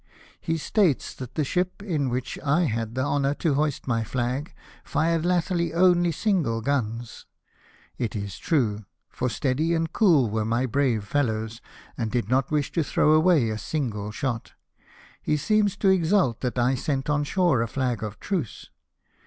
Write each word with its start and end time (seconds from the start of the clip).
He 0.39 0.57
states 0.57 1.13
that 1.13 1.35
the 1.35 1.43
ship 1.43 1.83
in 1.83 2.09
which 2.09 2.39
I 2.43 2.61
had 2.63 2.95
the 2.95 3.03
honour 3.03 3.35
to 3.35 3.53
hoist 3.53 3.87
my 3.87 4.03
flag, 4.03 4.51
fired 4.83 5.23
latterly 5.27 5.75
only 5.75 6.11
single 6.11 6.59
guns. 6.61 7.27
It 7.99 8.15
is 8.15 8.39
true, 8.39 8.85
for 9.11 9.29
steady 9.29 9.75
and 9.75 9.93
cool 9.93 10.27
were 10.27 10.43
my 10.43 10.65
brave 10.65 11.03
fellows, 11.03 11.61
and 11.99 12.09
did 12.09 12.29
not 12.29 12.49
wish 12.49 12.71
to 12.71 12.83
throw 12.83 13.11
away 13.11 13.49
a 13.51 13.59
single 13.59 14.09
shot. 14.11 14.53
He 15.21 15.37
seems 15.37 15.77
to 15.77 15.89
exult 15.89 16.41
that 16.41 16.57
I 16.57 16.73
sent 16.73 17.07
on 17.07 17.23
shore 17.23 17.61
a 17.61 17.67
flag 17.67 18.03
of 18.03 18.19
truce. 18.19 18.71